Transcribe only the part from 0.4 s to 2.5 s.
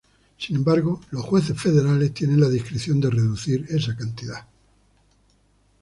embargo, los jueces federales tienen la